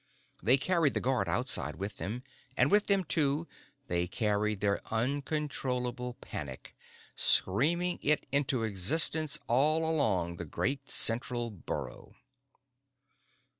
[0.41, 2.23] They carried the guard outside with them,
[2.57, 3.47] and with them, too,
[3.85, 6.75] they carried their uncontrollable panic,
[7.15, 12.15] screaming it into existence all along the great central burrow.